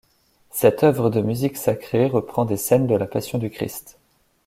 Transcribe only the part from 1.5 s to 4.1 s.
sacrée reprend des scènes de la Passion du Christ.